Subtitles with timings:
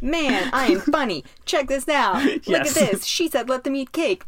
[0.00, 1.24] Man, I am funny.
[1.44, 2.22] Check this out.
[2.24, 2.76] Look Yes.
[2.76, 3.04] at this.
[3.04, 4.22] She said, let them eat cake.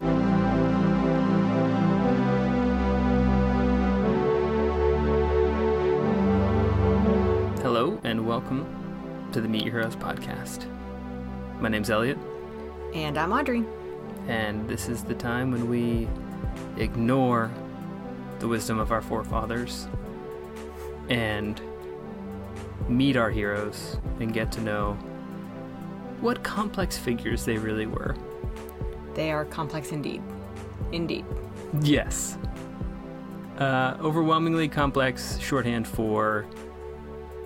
[7.63, 8.67] Hello and welcome
[9.33, 10.67] to the Meet Your Heroes podcast.
[11.61, 12.19] My name's Elliot,
[12.95, 13.65] And I'm Audrey.
[14.29, 16.07] and this is the time when we
[16.77, 17.51] ignore
[18.39, 19.89] the wisdom of our forefathers
[21.09, 21.61] and
[22.89, 24.97] meet our heroes and get to know
[26.21, 28.17] what complex figures they really were.
[29.15, 30.23] They are complex indeed.
[30.93, 31.25] Indeed.
[31.83, 32.39] Yes.
[33.59, 36.47] Uh, overwhelmingly complex shorthand for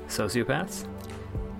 [0.09, 0.87] sociopaths.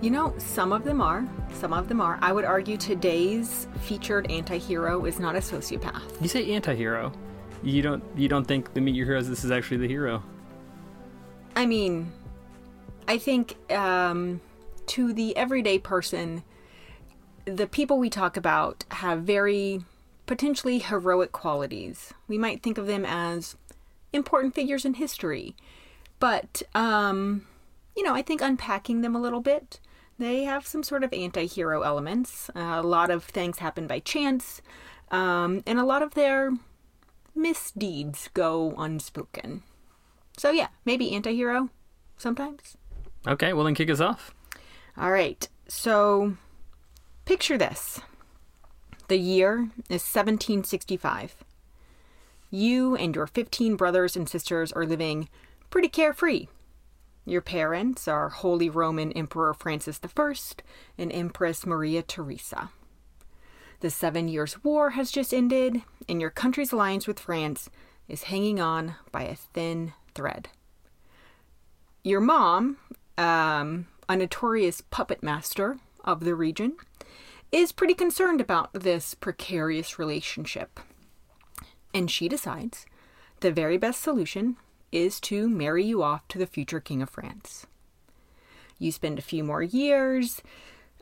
[0.01, 1.27] You know, some of them are.
[1.53, 2.19] Some of them are.
[2.21, 6.21] I would argue today's featured anti hero is not a sociopath.
[6.21, 7.11] You say anti-hero.
[7.63, 10.21] You don't you don't think the Meet Your Heroes this is actually the hero.
[11.55, 12.11] I mean,
[13.07, 14.41] I think um,
[14.87, 16.43] to the everyday person,
[17.45, 19.83] the people we talk about have very
[20.25, 22.13] potentially heroic qualities.
[22.27, 23.55] We might think of them as
[24.11, 25.55] important figures in history,
[26.19, 27.45] but um,
[27.95, 29.79] you know, I think unpacking them a little bit,
[30.17, 32.49] they have some sort of anti-hero elements.
[32.55, 34.61] Uh, a lot of things happen by chance,
[35.11, 36.51] um, and a lot of their
[37.35, 39.63] misdeeds go unspoken.
[40.37, 41.69] So yeah, maybe anti-hero
[42.17, 42.77] sometimes.
[43.27, 44.33] Okay, well then kick us off.
[44.97, 45.47] All right.
[45.67, 46.37] So
[47.25, 47.99] picture this.
[49.07, 51.35] The year is 1765.
[52.51, 55.27] You and your 15 brothers and sisters are living
[55.69, 56.47] pretty carefree.
[57.25, 60.33] Your parents are Holy Roman Emperor Francis I
[60.97, 62.69] and Empress Maria Theresa.
[63.79, 67.69] The Seven Years' War has just ended, and your country's alliance with France
[68.07, 70.49] is hanging on by a thin thread.
[72.03, 72.77] Your mom,
[73.17, 76.77] um, a notorious puppet master of the region,
[77.55, 80.77] is pretty concerned about this precarious relationship.
[81.93, 82.85] And she decides
[83.39, 84.57] the very best solution
[84.91, 87.65] is to marry you off to the future King of France.
[88.77, 90.41] You spend a few more years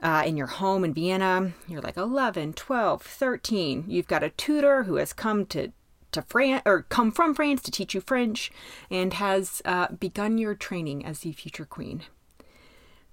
[0.03, 1.53] uh, in your home in Vienna.
[1.67, 3.85] You're like 11, 12, 13.
[3.87, 5.71] You've got a tutor who has come to
[6.11, 8.51] to France or come from France to teach you French
[8.91, 12.03] and has uh, begun your training as the future queen.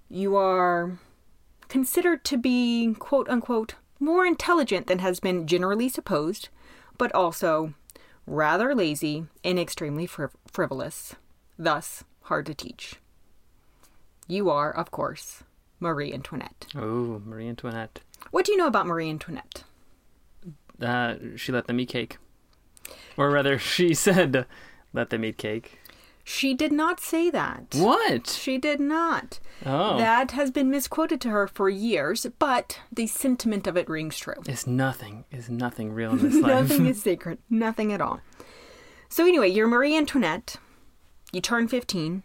[0.07, 0.99] You are
[1.71, 6.49] considered to be quote unquote more intelligent than has been generally supposed,
[6.97, 7.73] but also
[8.27, 11.15] rather lazy and extremely friv- frivolous,
[11.57, 12.95] thus hard to teach.
[14.27, 15.43] You are, of course,
[15.79, 16.67] Marie Antoinette.
[16.75, 18.01] Oh, Marie Antoinette.
[18.31, 19.63] What do you know about Marie Antoinette?
[20.81, 22.17] Uh, she let them eat cake,
[23.15, 24.45] or rather, she said,
[24.91, 25.79] "Let them eat cake."
[26.33, 27.75] She did not say that.
[27.75, 28.27] What?
[28.27, 29.39] She did not.
[29.65, 34.17] Oh, That has been misquoted to her for years, but the sentiment of it rings
[34.17, 34.41] true.
[34.47, 36.69] is nothing is nothing real in this life.
[36.69, 37.37] Nothing is sacred.
[37.49, 38.21] Nothing at all.
[39.09, 40.55] So, anyway, you're Marie Antoinette.
[41.33, 42.23] You turn 15.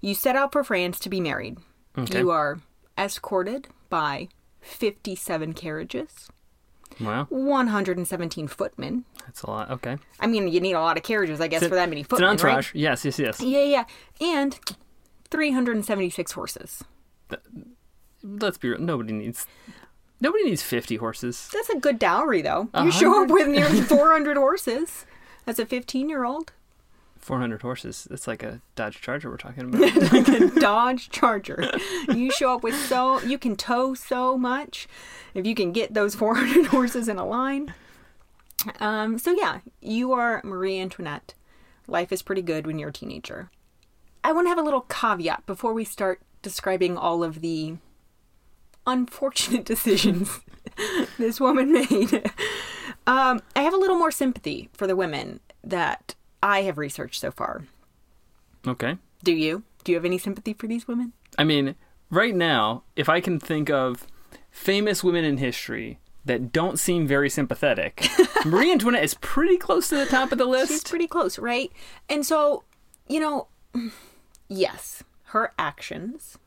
[0.00, 1.58] You set out for France to be married.
[1.98, 2.20] Okay.
[2.20, 2.60] You are
[2.96, 4.28] escorted by
[4.60, 6.28] 57 carriages,
[7.00, 9.04] Wow, 117 footmen.
[9.26, 9.70] That's a lot.
[9.70, 12.02] Okay, I mean, you need a lot of carriages, I guess, It's for that many
[12.02, 12.68] it's an entourage.
[12.68, 12.80] right?
[12.80, 13.40] Yes, yes, yes.
[13.40, 13.84] Yeah, yeah.
[14.20, 14.58] And
[15.30, 16.84] 376 horses.
[18.22, 18.78] Let's be real.
[18.80, 19.46] Nobody needs.
[20.20, 21.48] Nobody needs fifty horses.
[21.52, 22.68] That's a good dowry, though.
[22.80, 25.04] You show up with nearly 400 horses
[25.46, 26.52] as a 15 year old.
[27.18, 28.06] Four hundred horses.
[28.10, 29.80] That's like a Dodge Charger we're talking about.
[30.12, 31.70] like a Dodge Charger.
[32.12, 34.88] You show up with so you can tow so much
[35.32, 37.74] if you can get those 400 horses in a line.
[38.80, 41.34] Um, so yeah, you are Marie Antoinette.
[41.86, 43.50] Life is pretty good when you're a teenager.
[44.24, 47.76] I want to have a little caveat before we start describing all of the
[48.86, 50.40] unfortunate decisions
[51.18, 52.30] this woman made.
[53.06, 57.30] Um, I have a little more sympathy for the women that I have researched so
[57.30, 57.64] far.
[58.66, 58.96] okay.
[59.24, 59.62] Do you?
[59.84, 61.12] Do you have any sympathy for these women?
[61.38, 61.76] I mean,
[62.10, 64.06] right now, if I can think of
[64.50, 68.06] famous women in history that don't seem very sympathetic,
[68.44, 70.70] Marie Antoinette is pretty close to the top of the list.
[70.70, 71.72] She's pretty close, right?
[72.08, 72.64] And so,
[73.08, 73.48] you know,
[74.48, 76.38] yes, her actions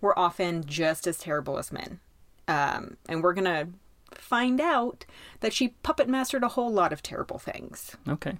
[0.00, 2.00] were often just as terrible as men.
[2.46, 3.68] Um, and we're going to
[4.12, 5.04] find out
[5.40, 7.96] that she puppet mastered a whole lot of terrible things.
[8.08, 8.36] Okay.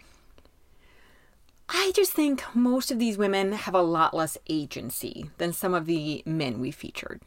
[1.69, 5.87] I just think most of these women have a lot less agency than some of
[5.87, 7.23] the men we featured.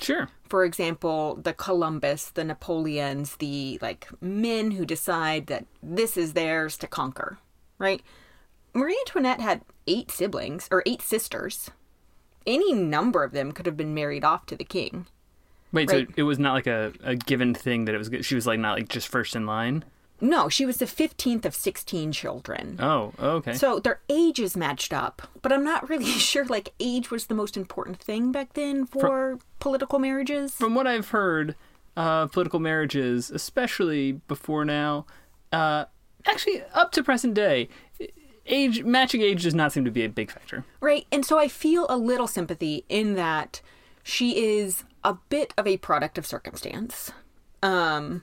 [0.00, 0.28] Sure.
[0.48, 6.76] For example, the Columbus, the Napoleons, the like men who decide that this is theirs
[6.78, 7.38] to conquer,
[7.78, 8.02] right?
[8.74, 11.70] Marie Antoinette had eight siblings or eight sisters.
[12.46, 15.06] Any number of them could have been married off to the king.
[15.72, 16.06] Wait, Right.
[16.08, 18.10] so it was not like a, a given thing that it was.
[18.24, 19.84] She was like not like just first in line.
[20.20, 22.76] No, she was the 15th of 16 children.
[22.80, 23.54] Oh, okay.
[23.54, 27.56] So their ages matched up, but I'm not really sure like age was the most
[27.56, 30.52] important thing back then for political marriages.
[30.52, 31.54] From what I've heard,
[31.96, 35.06] uh, political marriages, especially before now,
[35.52, 35.84] uh,
[36.26, 37.68] actually up to present day,
[38.46, 40.64] age matching age does not seem to be a big factor.
[40.80, 41.06] Right.
[41.12, 43.60] And so I feel a little sympathy in that
[44.02, 47.12] she is a bit of a product of circumstance.
[47.62, 48.22] Um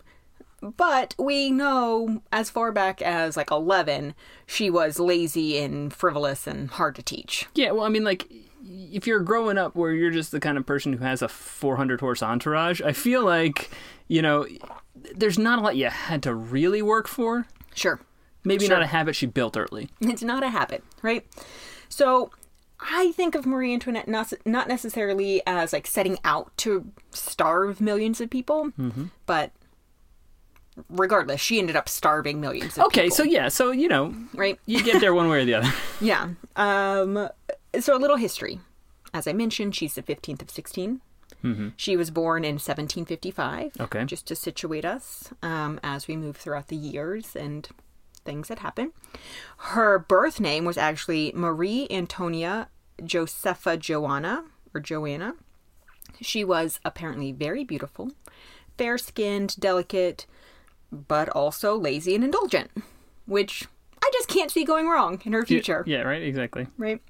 [0.61, 4.15] but we know as far back as like 11
[4.47, 7.47] she was lazy and frivolous and hard to teach.
[7.55, 8.27] Yeah, well, I mean, like,
[8.67, 11.99] if you're growing up where you're just the kind of person who has a 400
[11.99, 13.69] horse entourage, I feel like,
[14.07, 14.47] you know,
[15.15, 17.47] there's not a lot you had to really work for.
[17.73, 17.99] Sure.
[18.43, 18.75] Maybe Sure.
[18.75, 19.89] not a habit she built early.
[20.01, 21.25] It's not a habit, right?
[21.89, 22.31] So
[22.79, 28.21] I think of Marie Antoinette not, not necessarily as like setting out to starve millions
[28.21, 29.05] of people, mm-hmm.
[29.25, 29.51] but
[30.89, 33.15] regardless, she ended up starving millions of Okay, people.
[33.17, 34.59] so yeah, so, you know, right?
[34.65, 35.71] you get there one way or the other.
[36.01, 36.29] Yeah.
[36.55, 37.29] Um,
[37.79, 38.59] so a little history.
[39.13, 41.01] As I mentioned, she's the 15th of 16.
[41.77, 43.73] She was born in 1755.
[43.79, 44.03] Okay.
[44.05, 47.69] Just to situate us um, as we move throughout the years and
[48.23, 48.93] things that happen.
[49.57, 52.69] Her birth name was actually Marie Antonia
[53.03, 55.35] Josepha Joanna or Joanna.
[56.19, 58.11] She was apparently very beautiful,
[58.75, 60.25] fair skinned, delicate,
[60.91, 62.71] but also lazy and indulgent,
[63.25, 63.65] which
[64.03, 66.67] I just can't see going wrong in her future Yeah, right, exactly.
[66.77, 67.01] right?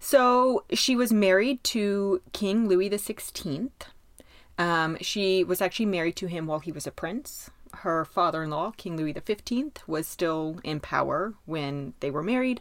[0.00, 3.86] So she was married to King Louis the Sixteenth.
[4.58, 7.50] Um, she was actually married to him while he was a prince.
[7.78, 12.60] Her father-in-law, King Louis the Fifteenth, was still in power when they were married.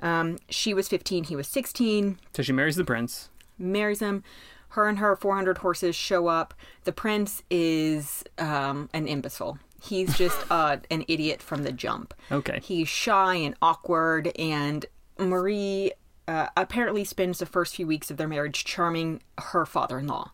[0.00, 2.18] Um, she was fifteen; he was sixteen.
[2.36, 3.28] So she marries the prince.
[3.58, 4.22] Marries him.
[4.70, 6.54] Her and her 400 horses show up.
[6.84, 9.58] The prince is um, an imbecile.
[9.82, 12.14] He's just uh, an idiot from the jump.
[12.30, 12.60] Okay.
[12.62, 14.86] He's shy and awkward, and
[15.18, 15.92] Marie
[16.28, 20.30] uh, apparently spends the first few weeks of their marriage charming her father-in-law,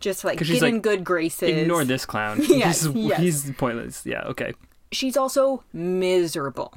[0.00, 1.50] just like get in like, good graces.
[1.50, 2.40] Ignore this clown.
[2.42, 3.20] Yes, he's, yes.
[3.20, 4.06] he's pointless.
[4.06, 4.54] Yeah, okay.
[4.90, 6.72] She's also miserable.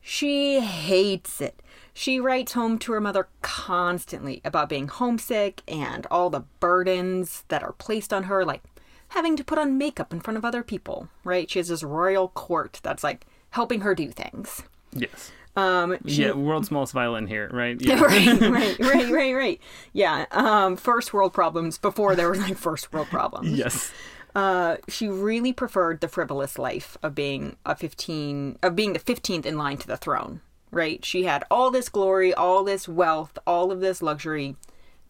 [0.00, 1.60] She hates it.
[1.92, 7.62] She writes home to her mother constantly about being homesick and all the burdens that
[7.62, 8.62] are placed on her, like
[9.10, 11.48] having to put on makeup in front of other people, right?
[11.50, 14.62] She has this royal court that's like helping her do things.
[14.92, 15.30] Yes.
[15.56, 17.80] Um, she, Yeah, world's smallest violin here, right?
[17.80, 18.00] Yeah.
[18.00, 19.60] right, right, right, right, right.
[19.92, 20.26] Yeah.
[20.30, 23.50] Um, first world problems before there were like first world problems.
[23.50, 23.92] yes.
[24.34, 29.44] Uh, she really preferred the frivolous life of being a 15 of being the 15th
[29.44, 30.40] in line to the throne
[30.70, 34.54] right she had all this glory all this wealth all of this luxury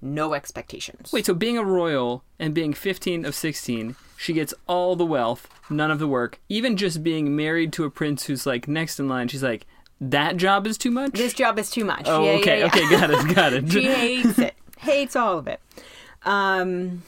[0.03, 4.97] no expectations Wait, so being a royal and being 15 of 16, she gets all
[4.97, 6.41] the wealth, none of the work.
[6.49, 9.67] Even just being married to a prince who's like next in line, she's like,
[10.01, 11.13] that job is too much?
[11.13, 12.85] this job is too much oh, Yeah, okay, yeah, yeah.
[12.85, 13.71] okay, got it, got it.
[13.73, 15.61] she hates it hates all of it
[16.23, 17.03] um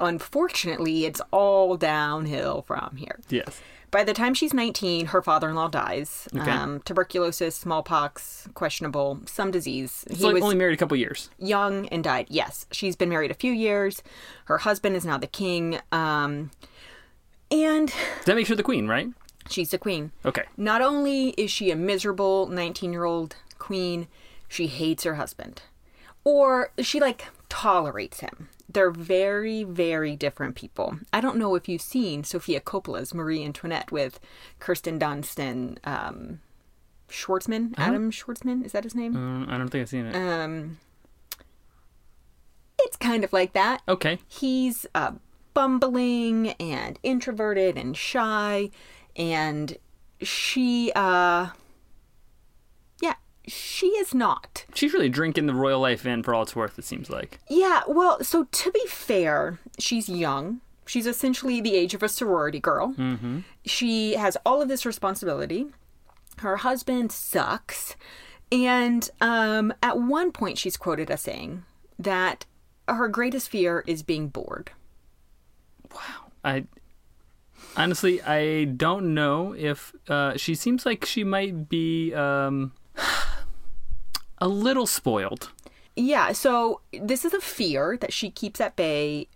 [0.00, 3.60] unfortunately it's all downhill from here yes.
[3.94, 6.26] By the time she's 19, her father in law dies.
[6.36, 6.50] Okay.
[6.50, 10.04] Um, tuberculosis, smallpox, questionable, some disease.
[10.10, 11.30] It's like only married a couple years.
[11.38, 12.26] young and died.
[12.28, 14.02] Yes, she's been married a few years.
[14.46, 15.78] Her husband is now the king.
[15.92, 16.50] Um,
[17.52, 17.94] and
[18.26, 19.10] That makes her the queen, right?
[19.48, 20.10] she's the queen.
[20.24, 20.42] Okay.
[20.56, 24.08] Not only is she a miserable 19 year old queen,
[24.48, 25.62] she hates her husband.
[26.24, 28.48] Or she like tolerates him.
[28.74, 30.98] They're very, very different people.
[31.12, 34.20] I don't know if you've seen Sofia Coppola's Marie Antoinette with
[34.58, 36.40] Kirsten Dunst and um,
[37.08, 37.72] Schwartzman.
[37.78, 39.16] Adam Schwartzman, is that his name?
[39.16, 40.14] Uh, I don't think I've seen it.
[40.14, 40.78] Um,
[42.78, 43.80] it's kind of like that.
[43.88, 44.18] okay.
[44.28, 45.12] he's uh,
[45.54, 48.70] bumbling and introverted and shy
[49.16, 49.78] and
[50.20, 51.48] she uh
[53.46, 56.84] she is not She's really drinking the royal life in for all it's worth, it
[56.84, 57.38] seems like.
[57.48, 62.60] yeah well so to be fair she's young she's essentially the age of a sorority
[62.60, 63.40] girl Mm-hmm.
[63.64, 65.66] she has all of this responsibility
[66.38, 67.96] her husband sucks
[68.52, 71.64] and um at one point she's quoted as saying
[71.98, 72.44] that
[72.88, 74.70] her greatest fear is being bored
[75.94, 76.32] Wow.
[76.42, 76.64] I
[77.76, 82.72] honestly I don't know if uh, she seems like she might be um,
[84.38, 85.50] a little spoiled.
[85.96, 89.28] Yeah, so this is a fear that she keeps at bay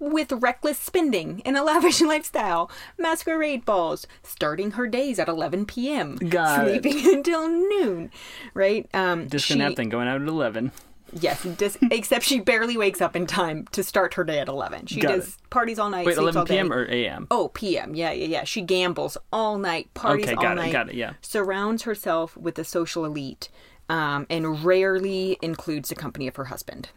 [0.00, 6.16] with reckless spending and a lavish lifestyle, masquerade balls, starting her days at 11 p.m.,
[6.16, 6.82] Got it.
[6.82, 8.10] sleeping until noon,
[8.54, 8.88] right?
[8.94, 10.72] Um, Disco she- nap thing going out at eleven.
[11.12, 14.86] Yes, just, except she barely wakes up in time to start her day at 11.
[14.86, 16.72] She Got does parties all night, Wait, 11 p.m.
[16.72, 17.26] or a.m.?
[17.30, 17.94] Oh, PM.
[17.94, 18.44] Yeah, yeah, yeah.
[18.44, 20.72] She gambles all night, parties Okay, all it, night.
[20.72, 21.14] got it, yeah.
[21.22, 23.48] Surrounds herself with the social elite,
[23.88, 26.90] um, and rarely includes the company of her husband.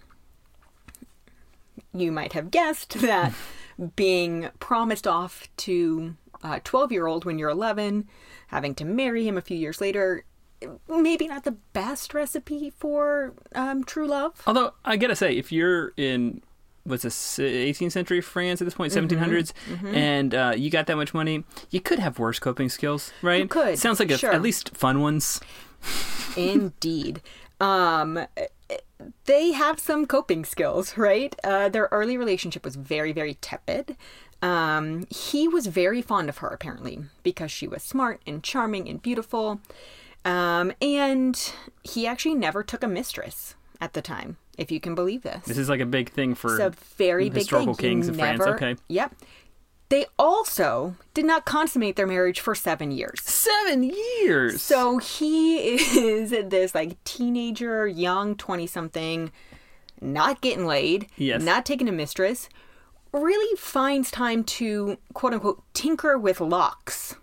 [1.94, 3.34] You might have guessed that
[3.96, 8.08] being promised off to a 12 year old when you're 11,
[8.48, 10.26] having to marry him a few years later,
[10.88, 14.42] maybe not the best recipe for um, true love.
[14.46, 16.42] Although I gotta say, if you're in
[16.84, 19.54] what's this 18th century France at this point, Mm-hmm, 1700s,
[19.94, 23.42] and uh, you got that much money, you could have worse coping skills, right?
[23.44, 24.34] You could, Sounds like a, sure.
[24.34, 25.40] at least fun ones.
[26.36, 27.22] Indeed.
[27.60, 28.26] Um,
[29.26, 31.36] they have some coping skills, right?
[31.44, 33.96] Uh, their early relationship was very, very tepid.
[34.42, 39.02] Um, he was very fond of her, apparently, because she was smart and charming and
[39.02, 39.62] beautiful.
[40.26, 45.24] Um, and he actually never took a mistress at the time, if you can believe
[45.24, 45.46] this.
[45.46, 47.84] This is like a big thing for It's a very big historical thing.
[47.86, 48.42] He kings of France.
[48.42, 48.76] Okay.
[48.88, 49.16] Yep.
[49.90, 53.20] They also did not consummate their marriage for seven years.
[53.24, 54.62] seven years.
[54.62, 59.32] So he is this like teenager, young 20 something,
[60.00, 61.42] not getting laid, Yes.
[61.42, 62.48] not taking a mistress,
[63.12, 67.16] really finds time to quote unquote tinker with locks.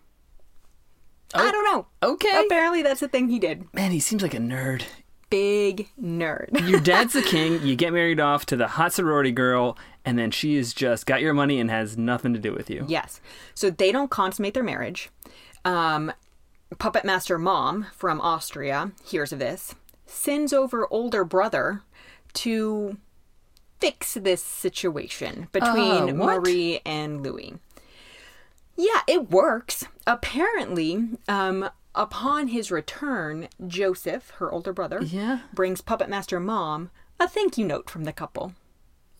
[1.34, 1.86] I don't know.
[2.02, 2.44] okay.
[2.46, 3.72] Apparently that's the thing he did.
[3.74, 4.82] Man, he seems like a nerd.
[5.30, 6.66] Big nerd.
[6.68, 7.62] Your dad's the king.
[7.62, 11.20] You get married off to the hot sorority girl, and then she is just got
[11.20, 12.86] your money and has nothing to do with you.
[12.88, 13.20] Yes.
[13.54, 15.10] So they don't consummate their marriage.
[15.66, 16.12] Um,
[16.78, 19.74] Puppet Master Mom from Austria hears of this,
[20.06, 21.82] sends over older brother
[22.34, 22.96] to
[23.80, 26.24] fix this situation between Uh.
[26.24, 27.58] Marie and Louis.
[28.78, 29.84] Yeah, it works.
[30.06, 35.40] Apparently, um, upon his return, Joseph, her older brother, Yeah.
[35.52, 38.52] brings Puppet Master Mom a thank you note from the couple.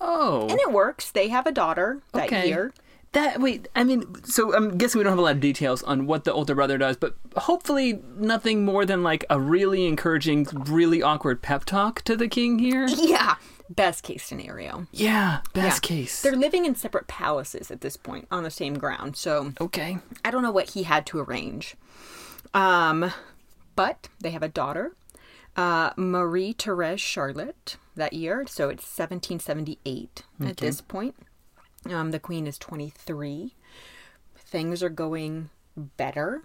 [0.00, 0.42] Oh.
[0.48, 1.10] And it works.
[1.10, 2.46] They have a daughter that Okay.
[2.48, 2.72] year.
[3.12, 6.06] That wait, I mean, so I'm guessing we don't have a lot of details on
[6.06, 11.02] what the older brother does, but hopefully nothing more than like a really encouraging, really
[11.02, 12.86] awkward pep talk to the king here.
[12.96, 13.34] Yeah.
[13.70, 14.86] Best case scenario.
[14.92, 15.88] Yeah, best Yeah.
[15.96, 16.22] case.
[16.22, 19.16] They're living in separate palaces at this point on the same ground.
[19.16, 19.98] So okay.
[20.24, 21.76] I don't know what he had to arrange.
[22.54, 23.12] Um,
[23.76, 24.96] but they have a daughter,
[25.56, 28.46] uh, Marie Therese Charlotte, that year.
[28.48, 31.14] So it's 1778 at this point.
[31.90, 33.54] Um, the queen is 23.
[34.36, 36.42] Things are going better.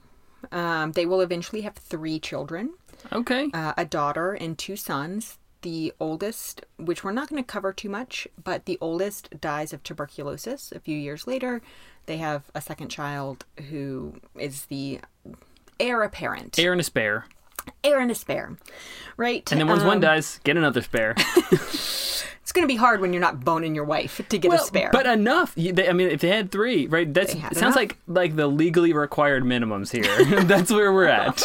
[0.52, 2.74] Um, they will eventually have three children
[3.14, 3.50] Okay.
[3.54, 5.38] uh, a daughter and two sons.
[5.64, 9.82] The oldest, which we're not going to cover too much, but the oldest dies of
[9.84, 11.62] tuberculosis a few years later.
[12.06, 15.00] They have a second child who is the
[15.80, 16.60] heir apparent.
[16.60, 17.26] Heir and a spare.
[17.84, 18.58] Heir and a spare.
[19.18, 19.50] Right?
[19.52, 21.16] And then once one Um, dies, get another spare.
[22.44, 24.90] It's going to be hard when you're not boning your wife to get a spare.
[24.92, 25.56] But enough.
[25.56, 27.12] They- I mean, if they had three, right?
[27.12, 27.92] That's They had it sounds enough.
[27.92, 30.42] like like the legally required minimums here.
[30.44, 31.42] That's where we're at.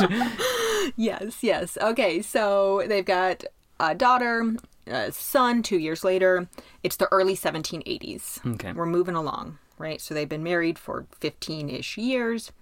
[0.97, 1.79] yes, yes.
[1.81, 3.45] Okay, so they've got
[3.81, 4.57] a daughter,
[4.87, 6.49] a son two years later.
[6.83, 8.55] It's the early 1780s.
[8.55, 8.73] Okay.
[8.73, 10.01] We're moving along, right?
[10.01, 12.53] So they've been married for 15 ish years.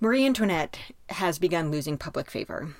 [0.00, 0.78] Marie Antoinette
[1.10, 2.74] has begun losing public favor.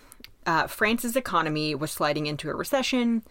[0.47, 3.23] Uh, France's economy was sliding into a recession.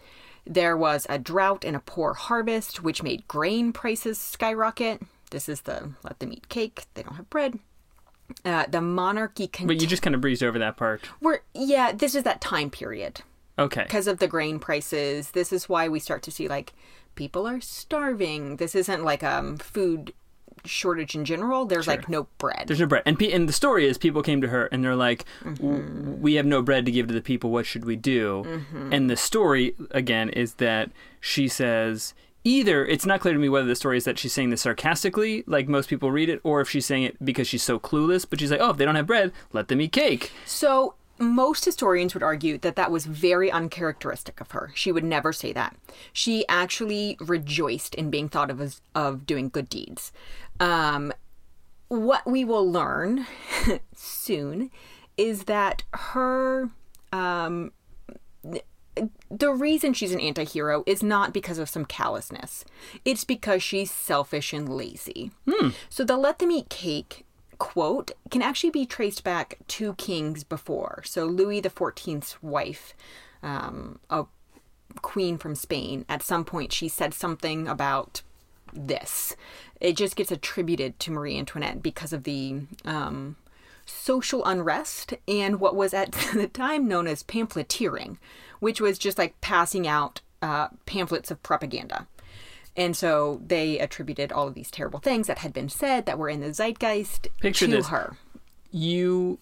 [0.46, 5.02] There was a drought and a poor harvest, which made grain prices skyrocket.
[5.30, 6.84] This is the let them eat cake.
[6.94, 7.58] They don't have bread.
[8.44, 11.02] Uh, the monarchy But you just kind of breezed over that part.
[11.20, 13.22] We're yeah, this is that time period
[13.58, 13.82] Okay.
[13.82, 15.30] because of the grain prices.
[15.32, 16.72] This is why we start to see like
[17.14, 18.56] people are starving.
[18.56, 20.12] This isn't like um food
[20.64, 21.64] shortage in general.
[21.64, 22.64] There's like no bread.
[22.66, 24.96] There's no bread, and pe- and the story is people came to her and they're
[24.96, 26.20] like, Mm-hmm.
[26.20, 27.50] "We have no bread to give to the people.
[27.50, 28.92] What should we do?" Mm-hmm.
[28.92, 33.66] And the story again is that she says either it's not clear to me whether
[33.66, 36.68] the story is that she's saying this sarcastically, like most people read it, or if
[36.70, 38.26] she's saying it because she's so clueless.
[38.28, 41.64] But she's like, "Oh, if they don't have bread, let them eat cake." So most
[41.64, 44.70] historians would argue that that was very uncharacteristic of her.
[44.74, 45.76] She would never say that.
[46.12, 50.12] She actually rejoiced in being thought of as of doing good deeds.
[50.60, 51.12] Um,
[51.88, 53.26] what we will learn
[53.94, 54.70] soon
[55.16, 56.70] is that her
[57.12, 57.72] um,
[59.30, 62.64] the reason she's an anti-hero is not because of some callousness.
[63.04, 65.30] It's because she's selfish and lazy.
[65.88, 67.24] So the let them eat cake
[67.58, 71.02] quote can actually be traced back to kings before.
[71.04, 72.94] So Louis XIV's wife,
[73.42, 74.26] um, a
[75.02, 78.22] queen from Spain, at some point she said something about
[78.72, 79.36] this.
[79.80, 83.36] It just gets attributed to Marie Antoinette because of the um,
[83.86, 88.18] social unrest and what was at the time known as pamphleteering,
[88.60, 92.06] which was just like passing out uh, pamphlets of propaganda.
[92.78, 96.28] And so they attributed all of these terrible things that had been said that were
[96.30, 97.88] in the zeitgeist Picture to this.
[97.88, 98.16] her.
[98.70, 99.38] You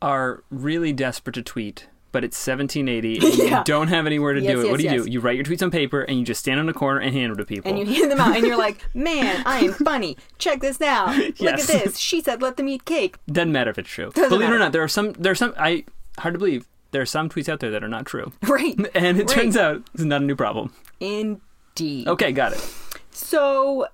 [0.00, 3.58] are really desperate to tweet, but it's 1780 and Yeah.
[3.58, 4.70] you don't have anywhere to Yes, do it.
[4.70, 5.06] what do yes, you yes.
[5.06, 5.10] do?
[5.12, 7.30] You write your tweets on paper and you just stand on a corner and hand
[7.32, 7.68] them to people.
[7.70, 10.16] And you hand them out, and you're like, man, I am funny.
[10.38, 11.16] Check this out.
[11.16, 11.68] Look Yes.
[11.68, 11.98] at this.
[11.98, 13.16] She said, let them eat cake.
[13.26, 14.10] Doesn't matter if it's true.
[14.14, 15.12] Doesn't believe it or not, there are some.
[15.14, 15.52] There are some.
[15.58, 15.84] I
[16.18, 16.68] hard to believe.
[16.90, 18.74] There are some tweets out there that are not true, Right.
[18.94, 19.28] and it Right.
[19.28, 20.72] turns out it's not a new problem.
[21.00, 21.42] Indeed.
[22.06, 22.74] Okay, got it.
[23.10, 23.86] So,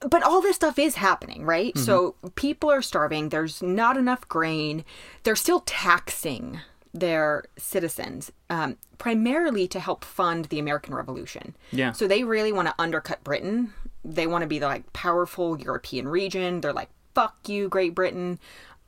[0.00, 1.76] but all this stuff is happening, right?
[1.76, 3.28] So people are starving.
[3.28, 4.84] There's not enough grain.
[5.24, 6.60] They're still taxing
[6.92, 11.54] their citizens, um, primarily to help fund the American Revolution.
[11.70, 11.92] Yeah.
[11.92, 13.72] So they really want to undercut Britain.
[14.04, 16.60] They want to be the like powerful European region.
[16.60, 18.38] They're like, "Fuck you, Great Britain.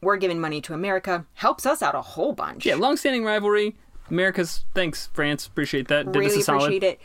[0.00, 1.26] We're giving money to America.
[1.34, 3.76] Helps us out a whole bunch." Yeah, long-standing rivalry.
[4.10, 5.46] America's thanks, France.
[5.46, 6.06] Appreciate that.
[6.06, 6.62] Did us really a solid.
[6.62, 7.00] appreciate it.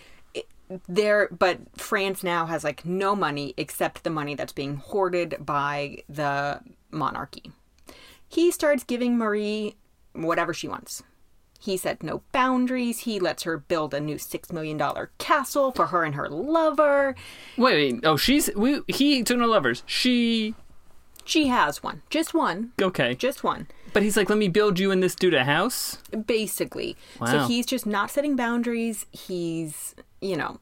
[0.88, 6.00] There, but France now has like no money except the money that's being hoarded by
[6.10, 6.60] the
[6.92, 7.52] monarchy.
[8.28, 9.76] He starts giving Marie
[10.14, 11.04] whatever she wants.
[11.60, 13.00] He set no boundaries.
[13.00, 17.16] He lets her build a new six million dollar castle for her and her lover.
[17.58, 18.06] Wait, wait.
[18.06, 18.50] Oh, she's.
[18.56, 18.82] We.
[18.88, 19.84] He took no lovers.
[19.86, 20.54] She.
[21.26, 23.14] She has one, just one, Okay.
[23.14, 23.68] just one.
[23.92, 25.98] But he's like, let me build you and this dude a house.
[26.26, 26.96] basically.
[27.20, 27.28] Wow.
[27.28, 29.06] So he's just not setting boundaries.
[29.12, 30.60] He's, you know,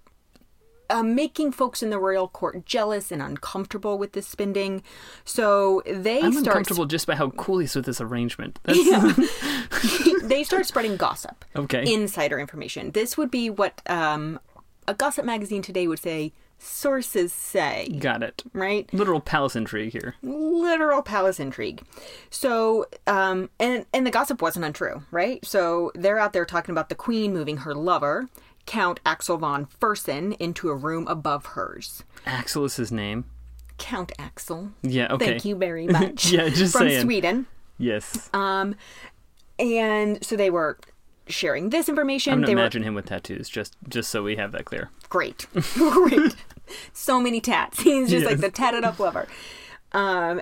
[0.90, 4.84] uh, making folks in the royal court jealous and uncomfortable with this spending.
[5.24, 8.60] So they I'm start uncomfortable just by how cool he's with this arrangement.
[8.66, 11.92] That's, they start spreading gossip, Okay.
[11.92, 12.92] insider information.
[12.92, 14.40] This would be what um,
[14.88, 16.34] a gossip magazine today would say.
[16.58, 18.42] Sources say, Got it.
[18.54, 18.92] right?
[18.94, 20.16] Literal palace intrigue here.
[20.24, 21.84] literal palace intrigue.
[22.30, 25.44] So, um, and and the gossip wasn't untrue, right?
[25.46, 28.30] So they're out there talking about the queen moving her lover,
[28.66, 32.04] Count Axel von Fersen, into a room above hers.
[32.26, 33.26] Axel is his name.
[33.78, 34.72] Count Axel.
[34.82, 35.08] Yeah.
[35.14, 35.26] Okay.
[35.26, 36.32] Thank you very much.
[36.32, 37.02] Yeah, just from saying.
[37.04, 37.46] Sweden.
[37.78, 38.30] Yes.
[38.34, 38.76] Um,
[39.60, 40.78] and so they were
[41.28, 42.34] sharing this information.
[42.34, 44.90] I'm gonna they imagine him with tattoos, just just so we have that clear.
[45.10, 46.36] great, great.
[46.94, 47.80] So many tats.
[47.84, 48.42] He's just like Yes.
[48.42, 49.28] the tatted up lover.
[49.92, 50.42] Um,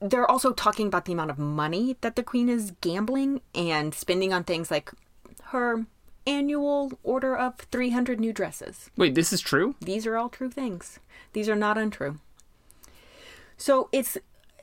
[0.00, 4.32] they're also talking about the amount of money that the queen is gambling and spending
[4.32, 4.92] on things like
[5.46, 5.86] her
[6.28, 8.90] annual order of 300 new dresses.
[8.96, 9.74] Wait, this is true?
[9.80, 11.00] These are all true things.
[11.32, 12.18] These are not untrue.
[13.56, 14.18] So it's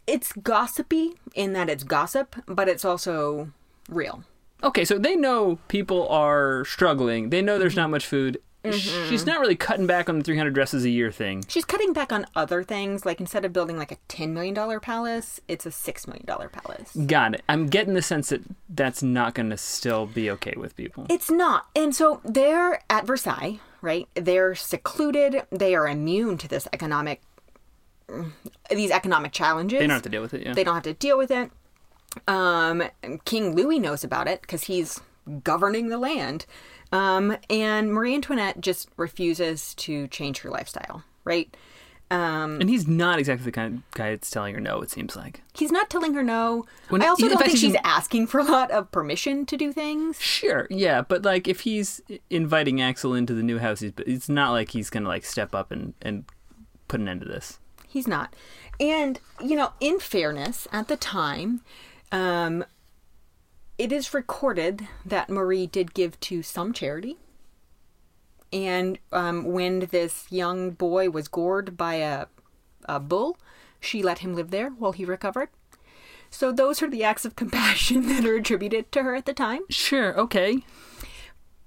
[0.07, 3.49] it's gossipy in that it's gossip, but it's also
[3.89, 4.23] real.
[4.63, 7.29] Okay, so they know people are struggling.
[7.29, 7.81] They know there's mm-hmm.
[7.81, 8.39] not much food.
[8.73, 9.09] Mm-hmm.
[9.09, 11.43] She's not really cutting back on the 300 dresses a year thing.
[11.47, 13.05] She's cutting back on other things.
[13.05, 16.95] Like instead of building like a $10 million palace, it's a $6 million palace.
[17.05, 17.43] Got it.
[17.49, 21.05] I'm getting the sense that that's not going to still be okay with people.
[21.09, 21.67] It's not.
[21.75, 24.07] And so they're at Versailles, right?
[24.15, 25.43] They're secluded.
[25.51, 27.21] They are immune to this economic,
[28.69, 29.79] these economic challenges.
[29.79, 30.53] They don't have to deal with it, yeah.
[30.53, 31.51] They don't have to deal with it.
[32.27, 32.83] Um,
[33.25, 35.01] King Louis knows about it because he's
[35.43, 36.45] governing the land.
[36.91, 41.55] Um, and Marie Antoinette just refuses to change her lifestyle, right?
[42.11, 45.15] Um, and he's not exactly the kind of guy that's telling her no, it seems
[45.15, 45.41] like.
[45.55, 46.65] he's not telling her no.
[46.89, 50.21] When- I also don't think she's asking for a lot of permission to do things.
[50.21, 54.69] Sure, yeah, but like if he's inviting Axel into the new house, it's not like
[54.69, 56.25] he's going to like step up and, and
[56.87, 57.59] put an end to this.
[57.87, 58.35] He's not.
[58.79, 61.61] And, you know, in fairness, at the time,
[62.11, 62.65] um,
[63.77, 67.17] it is recorded that Marie did give to some charity.
[68.53, 72.27] And um, when this young boy was gored by a,
[72.85, 73.37] a bull,
[73.79, 75.49] she let him live there while he recovered.
[76.29, 79.61] So those are the acts of compassion that are attributed to her at the time.
[79.69, 80.59] Sure, okay.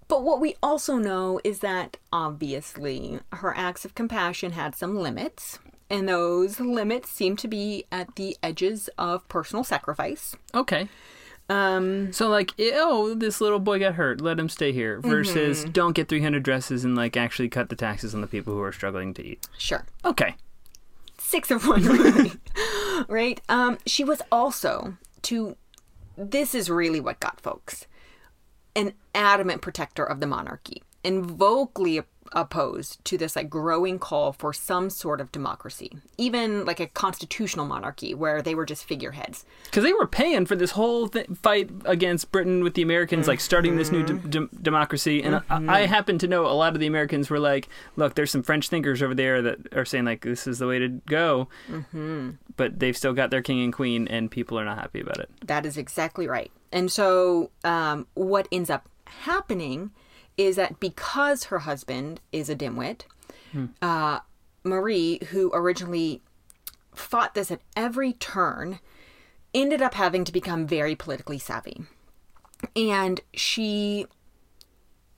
[0.08, 5.58] But what we also know is that obviously her acts of compassion had some limits,
[5.90, 10.34] and those limits seem to be at the edges of personal sacrifice.
[10.54, 10.88] Okay.
[11.48, 15.00] Um, So like, oh, this little boy got hurt, let him stay here.
[15.00, 15.70] Versus, Mm-hmm.
[15.72, 18.72] don't get 300 dresses and like actually cut the taxes on the people who are
[18.72, 19.46] struggling to eat.
[19.56, 19.84] sure.
[20.04, 20.34] Okay.
[21.18, 22.32] Six of one, really.
[23.08, 23.40] right?
[23.48, 25.56] Um, she was also, to
[26.16, 27.86] this is really what got folks,
[28.76, 32.00] an adamant protector of the monarchy and vocally
[32.32, 37.66] opposed to this like growing call for some sort of democracy, even like a constitutional
[37.66, 39.44] monarchy where they were just figureheads.
[39.64, 43.40] Because they were paying for this whole th- fight against Britain with the Americans, like
[43.40, 44.28] starting this new Mm-hmm.
[44.30, 45.22] d- d- democracy.
[45.22, 48.30] And I-, I happen to know a lot of the Americans were like, "Look, there's
[48.30, 51.48] some French thinkers over there that are saying like this is the way to go,"
[51.70, 52.30] mm-hmm.
[52.56, 55.30] but they've still got their king and queen, and people are not happy about it.
[55.44, 56.50] That is exactly right.
[56.72, 59.90] And so, um, what ends up happening
[60.38, 63.02] is that because her husband is a dimwit,
[63.82, 64.20] uh,
[64.64, 66.22] Marie, who originally
[66.94, 68.78] fought this at every turn,
[69.52, 71.82] ended up having to become very politically savvy.
[72.74, 74.06] And she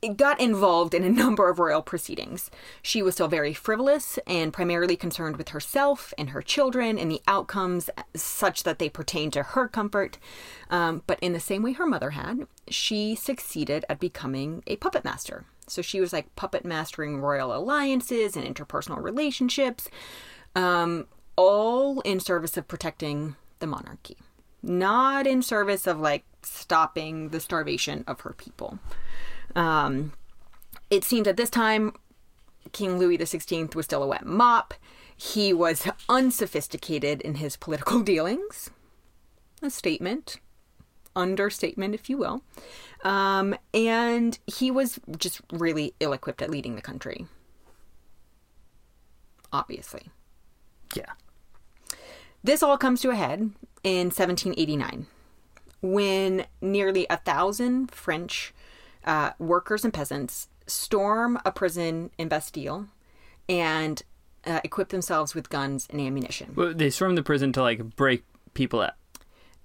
[0.09, 2.51] got involved in a number of royal proceedings.
[2.83, 7.23] She was still very frivolous and primarily concerned with herself and her children and the
[7.27, 10.19] outcomes such that they pertain to her comfort.
[10.71, 15.05] Um, but in the same way her mother had, she succeeded at becoming a puppet
[15.05, 15.45] master.
[15.67, 19.89] So she was like puppet mastering royal alliances and interpersonal relationships,
[20.57, 24.17] um, all in service of protecting the monarchy,
[24.63, 28.79] not in service of like stopping the starvation of her people.
[29.55, 30.13] Um,
[30.91, 31.93] it seems at this time,
[32.73, 34.75] King Louis XVI was still a wet mop.
[35.17, 38.71] He was unsophisticated in his political dealings.
[39.63, 40.39] A statement,
[41.15, 42.43] understatement, if you will.
[43.05, 47.27] Um, and he was just really ill equipped at leading the country.
[49.53, 50.09] Obviously.
[50.97, 51.13] Yeah.
[52.43, 53.51] This all comes to a head
[53.83, 55.07] in 1789
[55.83, 58.55] when nearly a thousand French
[59.05, 62.87] uh, workers and peasants storm a prison in Bastille
[63.49, 64.03] and
[64.47, 68.25] uh, equip themselves with guns and ammunition Well, they storm the prison to like break
[68.55, 68.95] people out.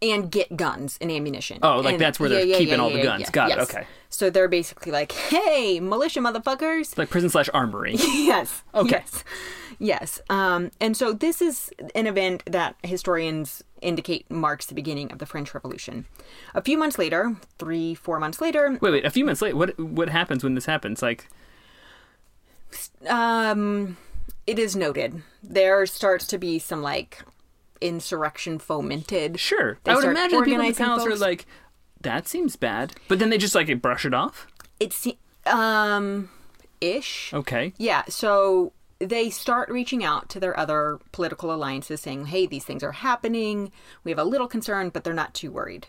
[0.01, 1.59] And get guns and ammunition.
[1.63, 3.29] Oh, like And- that's where they're keeping all the guns.
[3.29, 3.87] Got it, okay.
[4.09, 7.95] So they're basically like, "Hey, militia motherfuckers!" Like prison slash armory.
[7.97, 8.63] yes.
[8.73, 9.03] Okay.
[9.03, 9.23] Yes.
[9.77, 10.21] Yes.
[10.29, 15.25] Um, and so this is an event that historians indicate marks the beginning of the
[15.25, 16.05] French Revolution.
[16.53, 19.05] A few months later, three, four months later, wait, wait.
[19.05, 21.01] A few months later, what what happens when this happens?
[21.01, 21.27] Like,
[23.07, 23.97] um,
[24.47, 27.21] it is noted there starts to be some like
[27.87, 29.39] insurrection fomented.
[29.39, 31.45] sure, They I would imagine people in the palace are like,
[32.01, 34.47] that seems bad, but then they just like brush it off.
[34.79, 35.07] It's
[35.45, 36.29] um,
[36.81, 37.33] ish.
[37.33, 37.73] Okay.
[37.77, 42.83] Yeah, so they start reaching out to their other political alliances saying, hey, these things
[42.83, 43.71] are happening.
[44.03, 45.87] We have a little concern, but they're not too worried.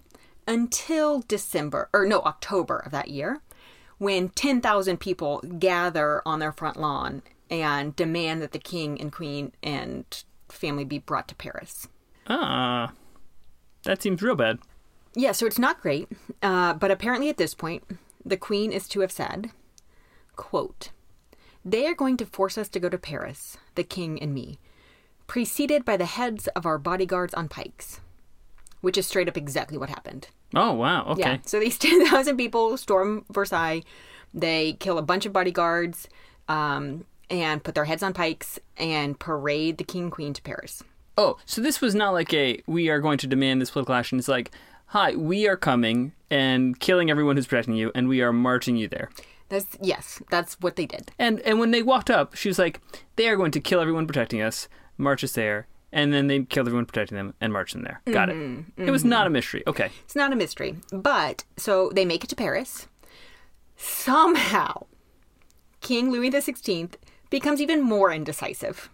[0.48, 3.40] Until December, or no, October of that year,
[3.98, 9.52] when 10,000 people gather on their front lawn and demand that the king and queen
[9.62, 11.88] and family be brought to Paris.
[12.26, 12.92] Ah,
[13.84, 14.58] that seems real bad.
[15.14, 16.08] Yeah, so it's not great.
[16.42, 17.84] Uh, but apparently at this point,
[18.24, 19.50] the queen is to have said,
[20.34, 20.90] quote,
[21.64, 24.58] They are going to force us to go to Paris, the king and me,
[25.26, 28.00] preceded by the heads of our bodyguards on pikes.
[28.82, 30.28] Which is straight up exactly what happened.
[30.54, 31.06] Oh wow.
[31.06, 31.20] Okay.
[31.20, 31.38] Yeah.
[31.46, 33.82] So these 10,000 people storm Versailles.
[34.34, 36.08] They kill a bunch of bodyguards
[36.48, 40.82] um, and put their heads on pikes and parade the king queen to Paris.
[41.18, 44.18] Oh, so this was not like a we are going to demand this political action.
[44.18, 44.50] It's like,
[44.86, 48.88] hi, we are coming and killing everyone who's protecting you, and we are marching you
[48.88, 49.10] there.
[49.48, 51.12] That's yes, that's what they did.
[51.18, 52.80] And and when they walked up, she was like,
[53.16, 56.66] they are going to kill everyone protecting us, march us there, and then they killed
[56.66, 58.02] everyone protecting them and marched them there.
[58.12, 58.36] Got it.
[58.36, 59.34] Mm-hmm, it was not a mm-hmm.
[59.34, 59.62] mystery.
[59.66, 59.90] Okay.
[60.04, 60.76] It's not a mystery.
[60.92, 62.88] But so they make it to Paris.
[63.76, 64.86] Somehow,
[65.80, 66.90] King Louis XVI
[67.30, 68.90] becomes even more indecisive.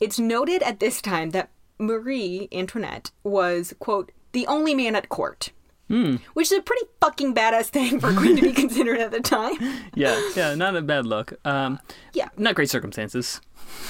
[0.00, 5.50] It's noted at this time that Marie Antoinette was, quote, the only man at court.
[5.90, 9.20] Which is a pretty fucking badass thing for a queen to be considered at the
[9.20, 9.56] time.
[9.94, 11.32] Yeah, yeah, not a bad look.
[11.46, 11.80] Um,
[12.12, 12.28] Yeah.
[12.36, 13.40] not great circumstances.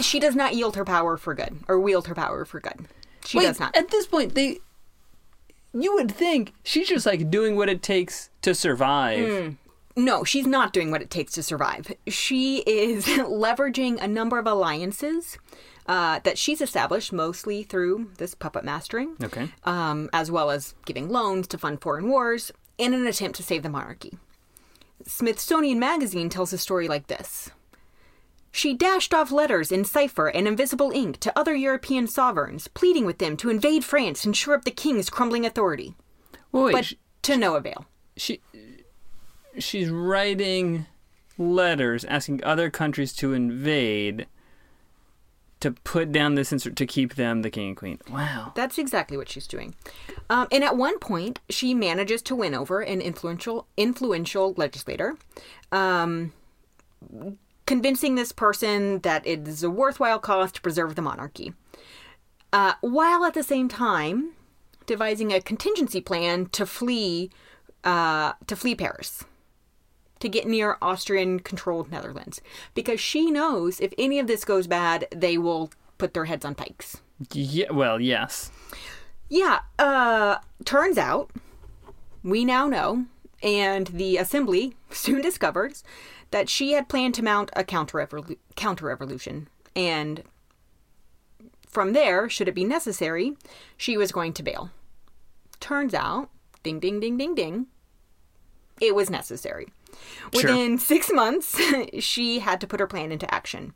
[0.00, 2.86] She does not yield her power for good, or wield her power for good.
[3.24, 3.76] She Wait, does not.
[3.76, 4.58] At this point, they.
[5.74, 9.56] You would think she's just like doing what it takes to survive.
[9.98, 11.92] No, she's not doing what it takes to survive.
[12.06, 15.36] She is leveraging a number of alliances
[15.86, 19.48] uh, that she's established mostly through this puppet mastering, Okay.
[19.64, 23.62] um, as well as giving loans to fund foreign wars in an attempt to save
[23.62, 24.16] the monarchy.
[25.06, 27.50] Smithsonian Magazine tells a story like this.
[28.50, 33.18] She dashed off letters in cipher and invisible ink to other European sovereigns, pleading with
[33.18, 35.94] them to invade France and shore up the king's crumbling authority,
[36.52, 37.86] Well, wait, but sh- to no avail.
[38.16, 38.40] she
[39.58, 40.86] she's writing
[41.36, 44.26] letters asking other countries to invade
[45.60, 47.98] to put down this insert to keep them the king and queen.
[48.10, 48.52] Wow.
[48.54, 49.74] That's exactly what she's doing.
[50.30, 55.16] Um, and at one point, she manages to win over an influential influential legislator,
[55.72, 56.32] um,
[57.66, 61.52] convincing this person that it is a worthwhile cause to preserve the monarchy,
[62.52, 64.32] uh, while at the same time
[64.86, 67.30] devising a contingency plan to flee
[67.84, 69.24] uh, to flee Paris,
[70.20, 72.40] to get near Austrian-controlled Netherlands,
[72.74, 76.54] because she knows if any of this goes bad, they will put their heads on
[76.54, 77.00] pikes.
[77.32, 78.50] Yeah, well, yes.
[79.28, 81.30] Yeah, uh, turns out,
[82.22, 83.06] we now know,
[83.42, 85.84] and the assembly soon discovers,
[86.30, 88.06] that she had planned to mount a counter
[88.86, 89.48] revolution.
[89.74, 90.22] And
[91.68, 93.36] from there, should it be necessary,
[93.76, 94.70] she was going to bail.
[95.60, 96.30] Turns out,
[96.62, 97.66] ding, ding, ding, ding, ding,
[98.80, 99.68] it was necessary.
[100.34, 100.50] Sure.
[100.50, 101.58] Within six months,
[102.00, 103.74] she had to put her plan into action.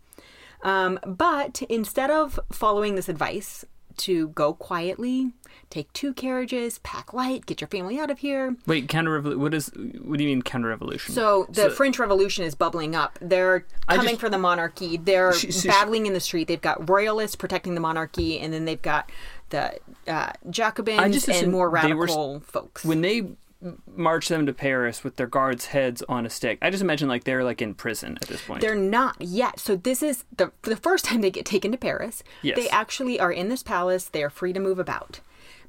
[0.63, 3.65] Um, but instead of following this advice
[3.99, 5.33] to go quietly,
[5.71, 8.57] take two carriages, pack light, get your family out of here.
[8.67, 9.41] Wait, counter revolution.
[9.41, 9.71] What is?
[10.03, 11.15] What do you mean counter revolution?
[11.15, 13.19] So the French Revolution is bubbling up.
[13.21, 14.97] They're coming just- for the monarchy.
[14.97, 16.49] They're She- she- battling in the street.
[16.49, 19.11] They've got royalists protecting the monarchy, and then they've got
[19.51, 22.85] the uh, Jacobins and more they were- radical folks.
[22.85, 23.27] when they
[23.87, 27.25] march them to Paris with their guards' heads on a stick, I just imagine like
[27.25, 28.61] they're like in prison at this point.
[28.61, 29.61] They're not yet.
[29.61, 32.23] So this is the the first time they get taken to Paris.
[32.43, 32.57] Yes.
[32.57, 34.07] They actually are in this palace.
[34.07, 35.21] They are free to move about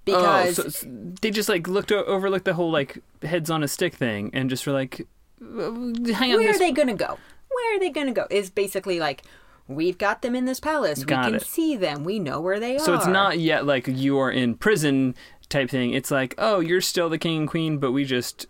[0.08, 0.88] oh, because so
[1.21, 4.65] they just like looked overlooked the whole like heads on a stick thing and just
[4.65, 5.08] were like,
[5.41, 5.71] "Uh,
[6.13, 7.17] hang on, where this are they going to go?
[7.49, 8.27] Where are they going to go?
[8.29, 9.23] Is basically like
[9.67, 11.03] we've got them in this palace.
[11.03, 11.45] Got we can it.
[11.45, 12.03] see them.
[12.03, 12.79] We know where they are.
[12.79, 15.15] So it's not yet like you are in prison
[15.53, 15.93] type thing.
[15.93, 18.47] It's like, oh, you're still the king and queen, but we just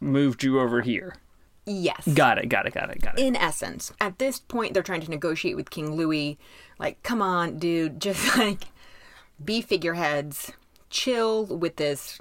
[0.00, 1.16] moved you over here.
[1.66, 2.08] Yes.
[2.14, 3.22] Got it, got it, got it, got it.
[3.22, 6.38] in essence, at this point, they're trying to negotiate with King Louis.
[6.78, 8.64] Like, come on, dude, just like
[9.44, 10.52] be figureheads,
[10.88, 12.20] chill with this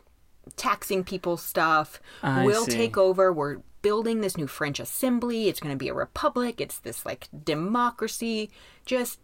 [0.58, 2.01] taxing people stuff.
[2.21, 2.71] I we'll see.
[2.73, 3.32] take over.
[3.32, 5.47] We're building this new French assembly.
[5.47, 6.60] It's going to be a republic.
[6.60, 8.49] It's this like democracy.
[8.86, 9.19] Just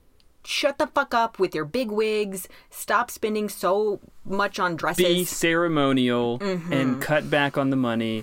[0.46, 2.48] shut the fuck up with your big wigs.
[2.70, 5.06] Stop spending so much on dresses.
[5.06, 6.74] Be ceremonial Mm-hmm.
[6.74, 8.22] and cut back on the money.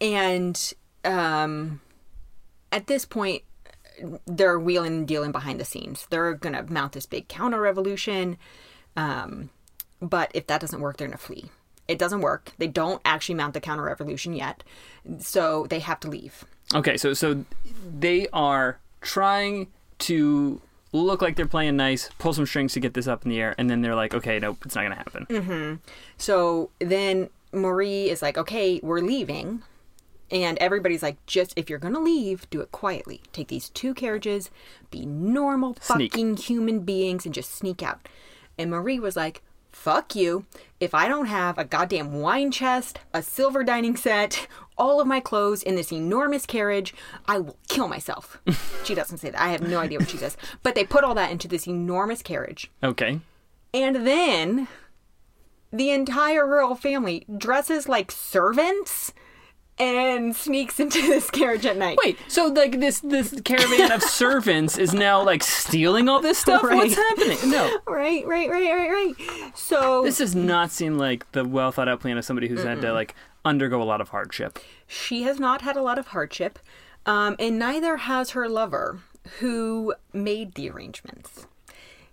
[0.00, 0.72] and
[1.04, 1.80] um,
[2.72, 3.42] at this point
[4.26, 8.36] they're wheeling and dealing behind the scenes they're gonna mount this big counter revolution
[8.96, 9.48] um,
[10.02, 11.46] but if that doesn't work they're gonna flee
[11.88, 14.62] it doesn't work they don't actually mount the counter revolution yet
[15.18, 17.44] so they have to leave Okay, so so
[17.98, 19.68] they are trying
[20.00, 20.60] to
[20.92, 23.54] look like they're playing nice, pull some strings to get this up in the air,
[23.58, 25.26] and then they're like, okay, nope, it's not gonna happen.
[25.26, 25.74] Mm-hmm.
[26.16, 29.62] So then Marie is like, okay, we're leaving.
[30.30, 33.20] And everybody's like, just if you're going to leave, do it quietly.
[33.32, 34.50] Take these two carriages,
[34.90, 36.12] be normal Sneak.
[36.12, 38.08] fucking human beings, and just sneak out.
[38.58, 39.42] And Marie was like,
[39.76, 40.44] fuck you.
[40.80, 45.20] If I don't have a goddamn wine chest, a silver dining set, all of my
[45.20, 46.92] clothes in this enormous carriage,
[47.26, 48.40] I will kill myself.
[48.84, 49.40] she doesn't say that.
[49.40, 50.36] I have no idea what she says.
[50.64, 52.70] But they put all that into this enormous carriage.
[52.82, 53.20] Okay.
[53.72, 54.66] And then
[55.72, 59.12] the entire royal family dresses like servants
[59.78, 61.98] and sneaks into this carriage at night.
[62.04, 66.62] Wait, so like this this caravan of servants is now like stealing all this stuff?
[66.62, 66.76] Right.
[66.76, 67.38] What's happening?
[67.50, 67.78] No.
[67.86, 69.52] Right, right, right, right, right.
[69.56, 72.80] So This does not seem like the well thought out plan of somebody who's had
[72.82, 74.58] to like undergo a lot of hardship.
[74.86, 76.58] she has not had a lot of hardship,
[77.04, 79.00] um, and neither has her lover,
[79.40, 81.46] who made the arrangements.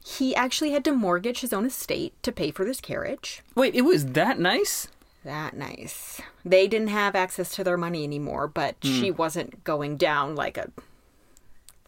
[0.05, 3.41] He actually had to mortgage his own estate to pay for this carriage.
[3.55, 4.89] Wait, it was that nice?
[5.23, 6.21] That nice.
[6.43, 10.69] They didn't have access to their money anymore, but she wasn't going down like a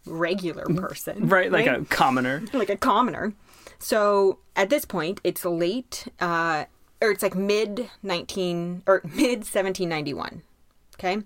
[0.06, 1.28] regular person.
[1.30, 2.44] Right, like a commoner.
[2.54, 3.34] like a commoner.
[3.78, 6.66] So at this point, it's late, uh,
[7.02, 10.44] or it's like mid nineteen or mid seventeen ninety one.
[10.98, 11.18] Okay,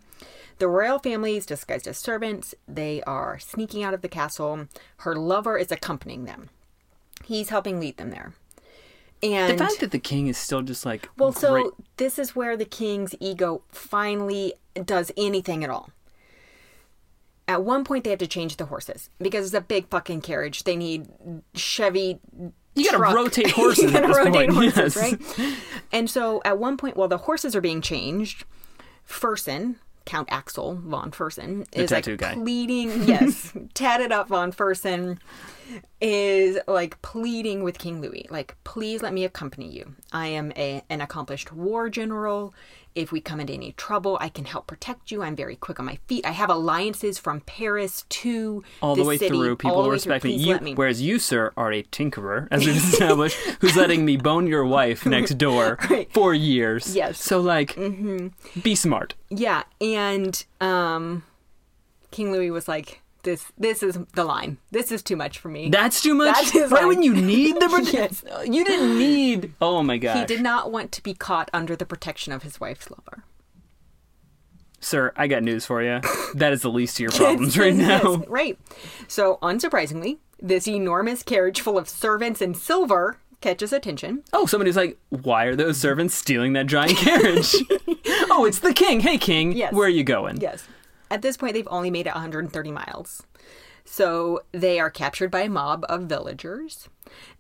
[0.57, 2.55] the royal family is disguised as servants.
[2.67, 4.67] They are sneaking out of the castle.
[4.97, 6.49] Her lover is accompanying them.
[7.23, 8.33] He's helping lead them there.
[9.21, 12.55] The fact that the king is still just like well, so great- this is where
[12.55, 14.53] the king's ego finally
[14.85, 15.89] does anything at all.
[17.47, 20.63] At one point, they have to change the horses because it's a big fucking carriage.
[20.63, 21.09] They need
[21.55, 22.19] Chevy.
[22.75, 23.15] You gotta truck.
[23.15, 25.39] rotate horses you gotta this rotate point, horses, yes.
[25.39, 25.55] right?
[25.91, 28.45] And so, at one point, while the horses are being changed,
[29.03, 29.77] Fersen,
[30.09, 32.33] Count Axel von Fersen, is like guy.
[32.33, 33.03] pleading.
[33.07, 35.19] Yes, tatted up von Fersen
[36.01, 39.93] is like pleading with King Louis, like, please let me accompany you.
[40.11, 42.55] I am a, an accomplished war general.
[42.99, 45.23] If we come into any trouble, I can help protect you.
[45.23, 46.25] I'm very quick on my feet.
[46.25, 49.89] I have alliances from Paris to all the way city, through, all people the will
[49.89, 50.31] way respect through.
[50.31, 50.37] me.
[50.37, 50.73] You, me.
[50.75, 55.05] whereas you, sir, are a tinkerer, as we've established, who's letting me bone your wife
[55.05, 56.11] next door Right.
[56.13, 56.95] for years.
[56.95, 57.23] Yes.
[57.23, 57.75] So like,
[58.61, 59.15] be smart.
[59.29, 61.23] Yeah, and um
[62.11, 64.57] King Louis was like, "This, this is the line.
[64.71, 66.35] This is too much for me." That's too much.
[66.51, 68.27] That is right when you need the protection.
[68.29, 68.47] Yes.
[68.47, 69.53] You didn't need.
[69.61, 70.17] Oh my god.
[70.17, 73.23] he did not want to be caught under the protection of his wife's lover.
[74.81, 76.01] Sir, I got news for you.
[76.35, 78.17] That is the least of your problems right Yes, now.
[78.27, 78.57] right.
[79.07, 84.23] So, unsurprisingly, this enormous carriage full of servants and silver catches attention.
[84.31, 87.55] Oh, somebody's like, why are those servants stealing that giant carriage?
[88.29, 88.99] oh, it's the king.
[88.99, 89.53] Hey, king.
[89.53, 89.73] Yes.
[89.73, 90.39] Where are you going?
[90.39, 90.63] Yes.
[91.11, 93.23] At this point, they've only made it 130 miles.
[93.85, 96.89] So they are captured by a mob of villagers.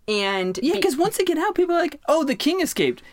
[0.07, 3.03] And Yeah, be- because once they get out, people are like, oh, the king escaped.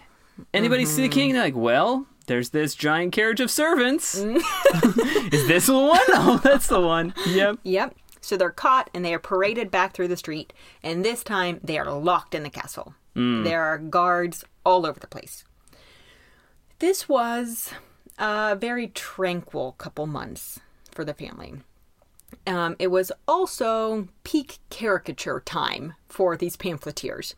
[0.55, 1.13] Anybody see the mm-hmm.
[1.13, 1.33] king?
[1.33, 4.19] They're like, well, there's this giant carriage of servants.
[4.19, 4.37] Mm.
[5.33, 6.01] is this the one?
[6.09, 7.15] Oh, that's the one.
[7.27, 7.59] Yep.
[7.63, 7.95] Yep.
[8.21, 10.53] So they're caught and they are paraded back through the street.
[10.83, 12.95] And this time they are locked in the castle.
[13.15, 13.45] Mm.
[13.45, 15.45] There are guards all over the place.
[16.79, 17.73] This was
[18.19, 21.55] a very tranquil couple months for the family.
[22.47, 27.35] Um, it was also peak caricature time for these pamphleteers.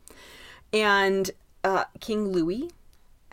[0.73, 1.31] And
[1.65, 2.71] uh, King Louis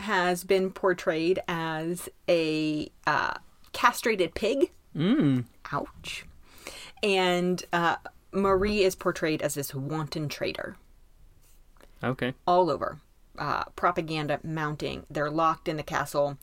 [0.00, 3.34] has been portrayed as a uh,
[3.72, 4.70] castrated pig.
[4.94, 5.44] Mm.
[5.72, 6.24] Ouch.
[7.02, 7.96] And uh,
[8.32, 10.76] Marie is portrayed as this wanton traitor
[12.02, 12.34] Okay.
[12.46, 12.98] all over.
[13.38, 15.04] Uh, propaganda mounting.
[15.10, 16.38] They're locked in the castle.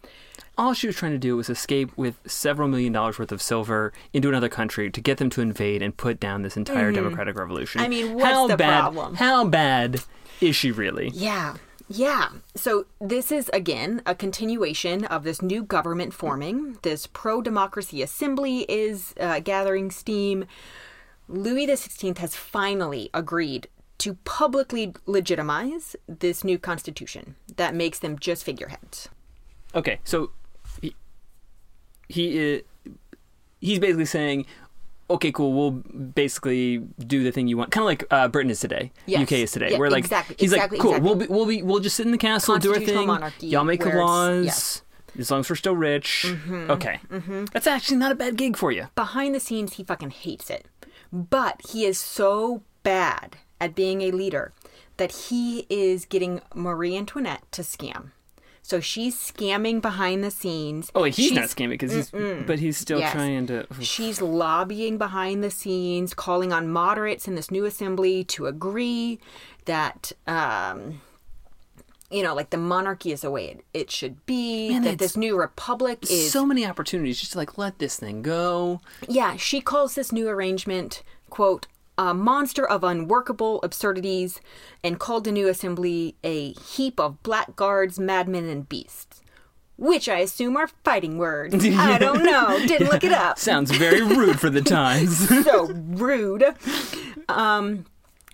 [0.58, 3.92] All she was trying to do was escape with several million dollars worth of silver
[4.14, 7.82] into another country to get them to invade and put down this entire democratic revolution.
[7.82, 7.86] Mm-hmm.
[7.86, 9.16] I mean, what's how the bad, problem?
[9.16, 10.04] How bad
[10.42, 11.10] is she really?
[11.14, 11.56] Yeah.
[11.88, 12.30] Yeah.
[12.56, 16.78] So this is again a continuation of this new government forming.
[16.82, 20.46] This pro-democracy assembly is uh, gathering steam.
[21.28, 23.68] Louis XVI has finally agreed
[24.04, 29.10] to publicly legitimize this new constitution that makes them just figureheads.
[29.76, 30.32] Okay, so
[30.82, 30.96] he,
[32.10, 32.62] he is,
[33.62, 34.46] he's basically saying,
[35.10, 38.60] okay, cool, we'll basically do the thing you want, kind of like uh, Britain is
[38.60, 39.24] today, Yes.
[39.24, 41.08] UK is today, Yeah, where like exactly, he's exactly, like, cool, exactly.
[41.10, 43.63] we'll be, we'll be, we'll just sit in the castle, do our thing, monarchy, y'all
[43.63, 44.46] make the laws.
[44.46, 44.82] yes.
[45.18, 46.72] As long as we're still rich, Mm-hmm.
[46.72, 47.00] okay,
[47.54, 48.88] that's actually not a bad gig for you.
[48.96, 50.66] behind the scenes he fucking hates it
[51.12, 54.52] but he is so bad at being a leader
[54.97, 58.12] that he is getting marie antoinette to scam
[58.62, 62.78] so she's scamming behind the scenes Oh, he's She's- not scamming because he's, but he's
[62.78, 63.12] still Yes.
[63.12, 63.67] trying to.
[63.82, 69.19] She's lobbying behind the scenes, calling on moderates in this new assembly to agree
[69.65, 71.02] that, um,
[72.10, 75.17] you know, like the monarchy is the way it, it should be, Man, that this
[75.17, 78.80] new republic is So many opportunities just to like let this thing go.
[79.10, 81.67] Yeah, she calls this new arrangement, quote,
[81.98, 84.42] a monster of unworkable absurdities,
[84.84, 89.22] and called the new assembly a heap of blackguards, madmen, and beasts.
[89.76, 91.66] Which I assume are fighting words.
[91.66, 92.60] I don't know.
[92.68, 93.40] Didn't look it up.
[93.40, 95.28] Sounds very rude for the times.
[95.44, 96.46] So rude.
[97.28, 97.86] Um,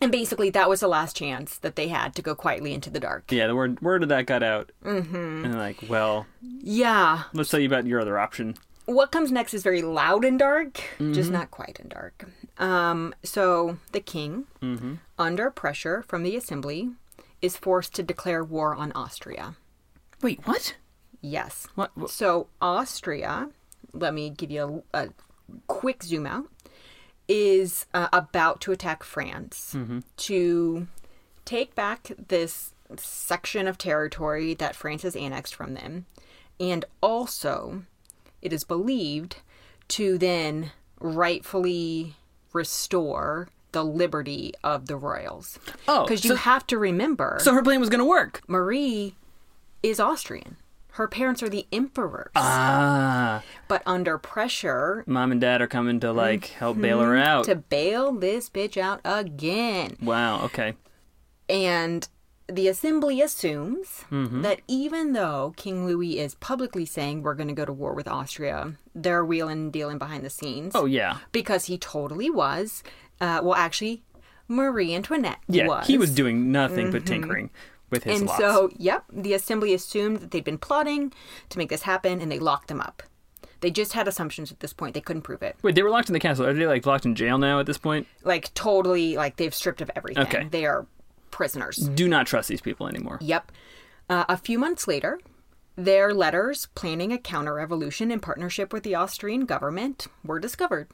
[0.02, 3.00] and basically, that was the last chance that they had to go quietly into the
[3.00, 3.32] dark.
[3.32, 5.46] yeah, the word word of that got out, mm-hmm.
[5.46, 7.24] and like, well, Yeah.
[7.34, 8.56] let's tell you about your other option.
[8.90, 12.26] What comes next is very loud and dark, just not quite in dark.
[12.58, 14.46] Um, so the king,
[15.18, 16.90] under pressure from the assembly,
[17.42, 19.56] is forced to declare war on Austria.
[20.22, 20.76] Wait, what?
[21.22, 21.68] Yes.
[21.76, 21.92] What?
[21.96, 22.10] what?
[22.10, 23.50] So Austria,
[23.94, 25.10] let me give you a, a
[25.68, 26.48] quick zoom out,
[27.28, 29.76] is uh, about to attack France
[30.18, 30.88] to
[31.46, 36.06] take back this section of territory that France has annexed from them,
[36.60, 37.84] and also
[38.42, 39.38] it is believed
[39.90, 42.16] to then rightfully
[42.54, 45.60] restore the liberty of the royals.
[45.88, 48.42] Oh, because you so- have to remember, So her plan was going to work.
[48.48, 49.16] Marie
[49.84, 50.58] is Austrian.
[50.94, 52.32] Her parents are the emperors.
[52.36, 57.46] Ah, but under pressure mom and dad are coming to like help bail her out.
[57.46, 59.96] to bail this bitch out again.
[60.02, 60.44] Wow.
[60.46, 60.74] Okay.
[61.48, 62.06] And
[62.50, 64.42] the assembly assumes Mm-hmm.
[64.42, 68.08] that even though King Louis is publicly saying we're going to go to war with
[68.08, 70.74] Austria, they're wheeling and dealing behind the scenes.
[70.76, 71.18] Oh yeah.
[71.32, 72.84] Because he totally was.
[73.22, 74.04] Uh, well, actually,
[74.48, 75.68] Marie Antoinette Yeah.
[75.68, 75.88] was.
[75.88, 77.50] He was doing nothing but tinkering
[77.90, 78.40] with his And lots.
[78.40, 81.14] so, yep, the assembly assumed that they'd been plotting
[81.50, 83.04] to make this happen and they locked them up.
[83.62, 84.94] They just had assumptions at this point.
[84.94, 85.58] They couldn't prove it.
[85.62, 86.46] Wait, they were locked in the castle.
[86.46, 88.08] Are they like locked in jail now at this point?
[88.24, 90.24] Like, totally, like, they've stripped of everything.
[90.24, 90.48] Okay.
[90.50, 90.88] They are
[91.32, 91.78] prisoners.
[91.78, 93.18] Do not trust these people anymore.
[93.22, 93.52] Yep.
[94.10, 95.20] Uh, a few months later,
[95.76, 100.88] their letters planning a counter revolution in partnership with the Austrian government were discovered.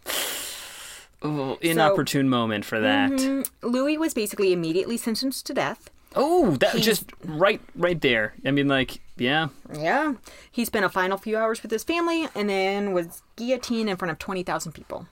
[1.21, 3.47] Oh, inopportune moment for that.
[3.63, 8.35] Louis was basically immediately sentenced to death, Oh, that He's- just right, right there.
[8.45, 9.49] I mean, like, yeah.
[9.73, 10.13] Yeah.
[10.49, 14.11] He spent a final few hours with his family and then was guillotined in front
[14.13, 15.07] of 20,000 people.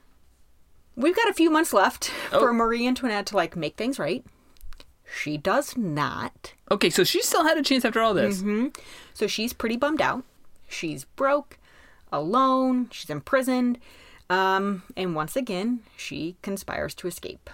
[0.96, 2.54] We've got a few months left for Oh.
[2.54, 4.24] Marie Antoinette to like make things right.
[5.06, 6.54] She does not.
[6.72, 8.42] Okay, so she still had a chance after all this.
[9.14, 10.24] So she's pretty bummed out.
[10.68, 11.58] She's broke,
[12.12, 13.78] alone, she's imprisoned.
[14.30, 17.50] Um, and once again, she conspires to escape.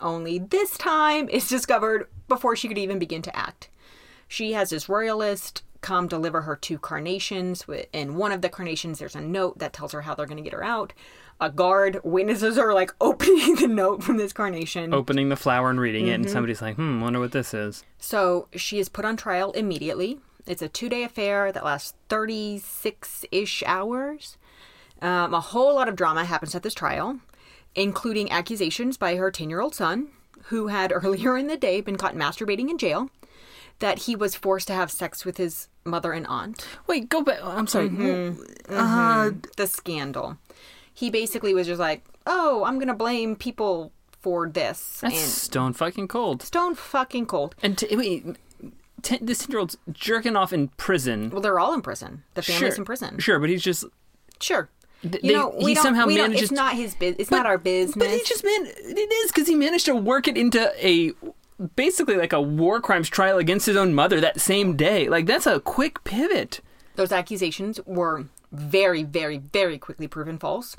[0.00, 3.68] Only this time it's discovered before she could even begin to act.
[4.28, 7.64] She has this royalist come deliver her two carnations.
[7.92, 10.42] In one of the carnations, there's a note that tells her how they're going to
[10.42, 10.92] get her out.
[11.40, 14.92] A guard witnesses her like opening the note from this carnation.
[14.92, 16.22] Opening the flower and reading it, Mm-hmm.
[16.22, 17.84] and somebody's like, hmm, wonder what this is.
[17.98, 20.18] So she is put on trial immediately.
[20.46, 24.36] It's a two day affair that lasts 36 ish hours.
[25.00, 27.20] Um, a whole lot of drama happens at this trial,
[27.74, 30.08] including accusations by her 10 year old son,
[30.44, 33.10] who had earlier in the day been caught masturbating in jail,
[33.80, 36.66] that he was forced to have sex with his mother and aunt.
[36.86, 37.38] Wait, go back.
[37.42, 37.88] I'm sorry.
[37.90, 38.42] Mm-hmm.
[38.74, 40.36] Uh, The scandal.
[40.92, 44.98] He basically was just like, oh, I'm going to blame people for this.
[45.00, 46.42] that's and stone fucking cold.
[46.42, 47.54] stone fucking cold.
[47.62, 48.26] And t- wait,
[49.02, 51.30] ten, this ten year old's jerking off in prison.
[51.30, 52.24] Well, they're all in prison.
[52.34, 53.18] The family's sure, in prison.
[53.20, 53.84] Sure, but he's just.
[54.40, 54.68] Sure.
[55.02, 56.50] th- You they- know, he somehow we don't- manages.
[56.50, 57.20] It's not his business.
[57.20, 57.94] It's but- not our business.
[57.96, 61.12] But he just man, it is because he managed to work it into a
[61.76, 65.08] basically like a war crimes trial against his own mother that same day.
[65.08, 66.60] Like that's a quick pivot.
[66.96, 70.76] Those accusations were very, very, very quickly proven false.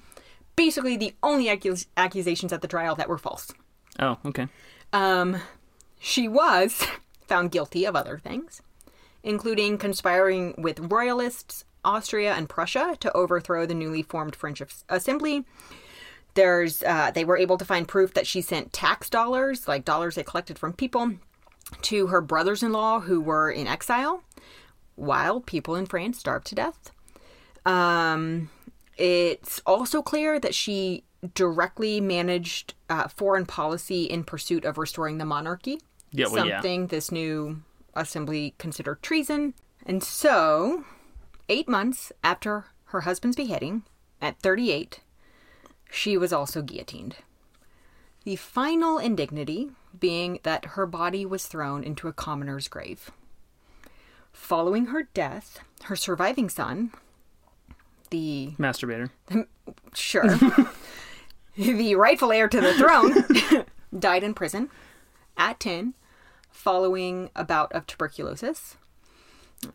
[0.55, 3.53] Basically, the only accus- accusations at the trial that were false.
[3.99, 4.47] Oh, okay.
[4.91, 5.37] Um,
[5.99, 6.85] she was
[7.21, 8.61] found guilty of other things,
[9.23, 15.45] including conspiring with royalists, Austria, and Prussia to overthrow the newly formed French Assembly.
[16.35, 20.15] There's, uh, they were able to find proof that she sent tax dollars, like dollars
[20.15, 21.13] they collected from people,
[21.83, 24.23] to her brothers-in-law who were in exile,
[24.95, 26.91] while people in France starved to death.
[27.65, 28.49] Um,
[28.97, 31.03] it's also clear that she
[31.33, 35.79] directly managed uh, foreign policy in pursuit of restoring the monarchy.
[36.11, 36.57] Yeah, well, yeah.
[36.57, 37.61] something this new
[37.93, 39.53] assembly considered treason.
[39.85, 40.85] And so,
[41.47, 43.83] eight months after her husband's beheading,
[44.21, 45.01] at 38,
[45.89, 47.15] she was also guillotined.
[48.23, 53.11] The final indignity being that her body was thrown into a commoner's grave.
[54.31, 56.91] Following her death, her surviving son,
[58.09, 59.09] the Masturbator.
[59.93, 60.27] sure,
[61.57, 63.65] the rightful heir to the throne,
[63.99, 64.69] died in prison
[65.37, 65.93] at 10
[66.51, 68.75] following a bout of tuberculosis.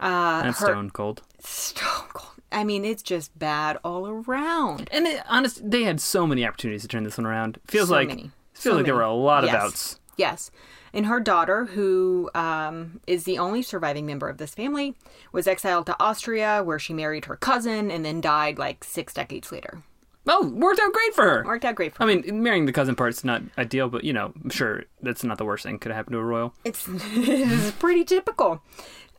[0.01, 1.23] Uh, That's her stone cold.
[1.41, 2.34] stone cold.
[2.55, 4.89] I mean, it's just bad all around.
[4.93, 7.59] And it, honest, they had so many opportunities to turn this one around.
[7.67, 8.31] Feels So like many.
[8.55, 9.99] feels So like there were a lot of outs.
[10.17, 10.51] Yes.
[10.93, 14.95] And her daughter, who um, is the only surviving member of this family,
[15.33, 19.51] was exiled to Austria, where she married her cousin and then died like six decades
[19.51, 19.83] later.
[20.27, 21.45] Oh, worked out great for her.
[21.45, 22.15] Worked out great for I her.
[22.21, 25.45] mean, marrying the cousin part's not ideal, but you know, I'm sure that's not the
[25.45, 26.55] worst thing could happen to a royal.
[26.65, 28.63] It's, it's pretty typical.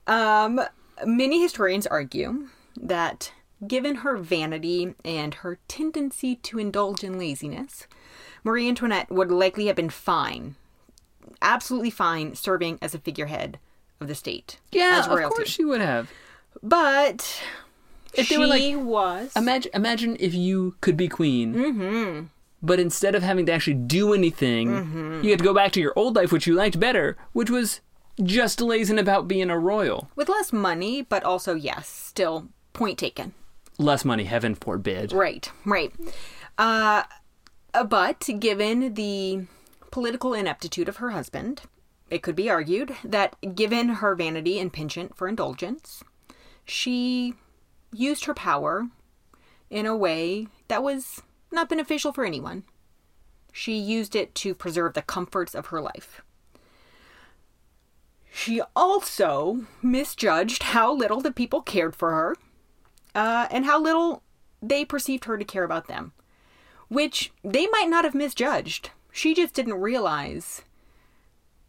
[0.07, 0.61] Um,
[1.05, 2.47] many historians argue
[2.79, 3.31] that
[3.65, 7.87] given her vanity and her tendency to indulge in laziness,
[8.43, 10.55] Marie Antoinette would likely have been fine,
[11.41, 13.59] absolutely fine, serving as a figurehead
[13.99, 14.59] of the state.
[14.71, 16.11] Yeah, of course she would have.
[16.61, 17.41] But
[18.13, 22.25] If she they were like, was imagine, imagine if you could be queen, mm-hmm.
[22.61, 25.21] but instead of having to actually do anything, Mm-hmm.
[25.23, 27.81] you had to go back to your old life, which you liked better, which was
[28.23, 30.09] just lazing about being a royal.
[30.15, 33.33] with less money, but also yes, still point taken.
[33.79, 35.11] Less money, heaven forbid.
[35.11, 35.91] Right, right.
[36.57, 37.03] Uh,
[37.73, 39.47] uh, but given the
[39.91, 41.63] political ineptitude of her husband,
[42.09, 46.03] it could be argued that given her vanity and penchant for indulgence,
[46.63, 47.33] she
[47.91, 48.87] used her power
[49.69, 51.21] in a way that was
[51.51, 52.63] not beneficial for anyone.
[53.51, 56.21] She used it to preserve the comforts of her life.
[58.31, 62.35] She also misjudged how little the people cared for her
[63.15, 64.21] uh, and how little
[64.61, 66.11] they perceived her to care about them,
[66.89, 68.91] which they might not have misjudged.
[69.11, 70.61] She just didn't realize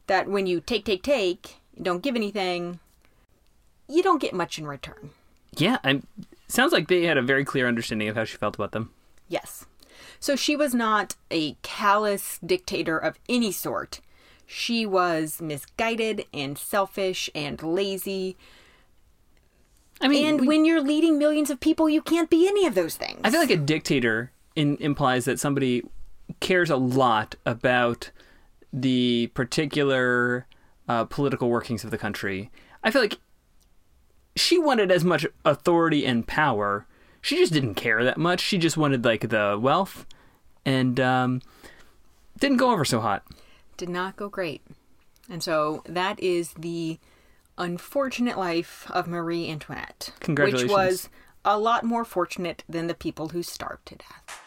[0.09, 2.81] that when you take, take, take, don't give anything,
[3.89, 5.11] you don't get much in return.
[5.57, 5.79] Yeah,
[6.49, 8.91] sounds like they had a very clear understanding of how she felt about them.
[9.29, 9.67] Yes.
[10.19, 14.01] So she was not a callous dictator of any sort.
[14.47, 18.37] She was misguided and selfish and lazy.
[20.01, 22.75] I mean, And we- when you're leading millions of people, you can't be any of
[22.75, 23.21] those things.
[23.25, 25.83] I feel like a dictator in, implies that somebody
[26.41, 28.11] cares a lot about
[28.73, 30.47] the particular
[30.89, 32.51] uh, political workings of the country.
[32.85, 33.19] I feel like
[34.37, 36.87] she wanted as much authority and power.
[37.23, 38.41] She just didn't care that much.
[38.41, 40.07] She just wanted like the wealth,
[40.65, 41.43] and um,
[42.39, 43.25] didn't go over so hot.
[43.77, 44.63] Did not go great.
[45.29, 46.99] And so that is the
[47.59, 50.13] unfortunate life of Marie Antoinette.
[50.21, 50.71] Congratulations.
[50.71, 51.09] Which was
[51.45, 54.43] a lot more fortunate than the people who starved to death.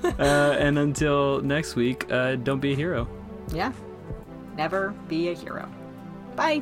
[0.19, 3.07] uh, and until next week, uh, don't be a hero.
[3.53, 3.71] yeah.
[4.57, 5.69] Never be a hero.
[6.35, 6.61] Bye.